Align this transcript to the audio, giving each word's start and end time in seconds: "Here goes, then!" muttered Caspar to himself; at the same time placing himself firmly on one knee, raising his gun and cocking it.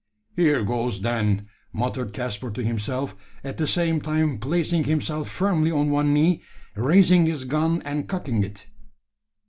"Here 0.35 0.63
goes, 0.63 1.01
then!" 1.01 1.45
muttered 1.71 2.11
Caspar 2.11 2.49
to 2.49 2.63
himself; 2.63 3.15
at 3.43 3.59
the 3.59 3.67
same 3.67 4.01
time 4.01 4.39
placing 4.39 4.85
himself 4.85 5.29
firmly 5.29 5.69
on 5.69 5.91
one 5.91 6.11
knee, 6.11 6.41
raising 6.75 7.27
his 7.27 7.43
gun 7.45 7.83
and 7.83 8.09
cocking 8.09 8.43
it. 8.43 8.65